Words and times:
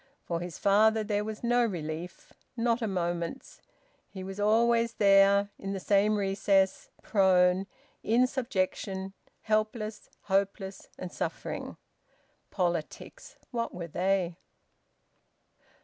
For 0.23 0.39
his 0.39 0.57
father 0.57 1.03
there 1.03 1.23
was 1.23 1.43
no 1.43 1.63
relief, 1.63 2.33
not 2.57 2.81
a 2.81 2.87
moment's. 2.87 3.61
He 4.09 4.23
was 4.23 4.39
always 4.39 4.93
there, 4.95 5.51
in 5.59 5.73
the 5.73 5.79
same 5.79 6.15
recess, 6.17 6.89
prone, 7.03 7.67
in 8.01 8.25
subjection, 8.25 9.13
helpless, 9.41 10.09
hopeless, 10.21 10.89
and 10.97 11.11
suffering. 11.11 11.77
Politics! 12.49 13.35
What 13.51 13.75
were 13.75 13.85
they? 13.85 14.37